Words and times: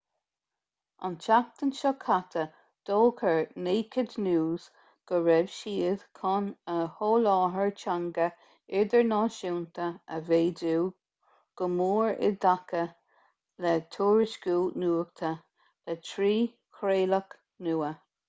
an 1.07 1.15
tseachtain 1.23 1.71
seo 1.79 1.89
caite 2.03 2.45
d'fhógair 2.89 3.35
naked 3.67 4.15
news 4.27 4.63
go 5.11 5.19
raibh 5.27 5.51
siad 5.57 6.05
chun 6.21 6.47
a 6.77 6.77
sholáthar 6.95 7.73
teanga 7.81 8.25
idirnáisiúnta 8.81 9.91
a 10.17 10.19
mhéadú 10.31 10.73
go 11.63 11.69
mór 11.77 12.19
i 12.29 12.33
dtaca 12.47 12.83
le 13.67 13.77
tuairisciú 13.99 14.57
nuachta 14.85 15.33
le 15.91 15.99
trí 16.11 16.35
chraoladh 16.81 17.41
nua 17.69 17.95